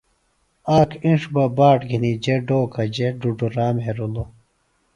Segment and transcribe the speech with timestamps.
[0.77, 4.29] آک اِنڇ بہ باٹ گِھنیۡ جےۡ ڈوکہ جےۡ ڈُڈوۡرا مھیرِلوۡ